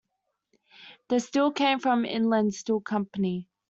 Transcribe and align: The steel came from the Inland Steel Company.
The 1.09 1.19
steel 1.19 1.51
came 1.51 1.77
from 1.77 2.01
the 2.01 2.07
Inland 2.07 2.55
Steel 2.55 2.81
Company. 2.81 3.47